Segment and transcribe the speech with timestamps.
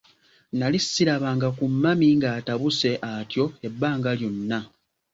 [0.51, 4.59] Nnali ssirabanga ku mami ng'atabuse atyo ebbanga lyonna.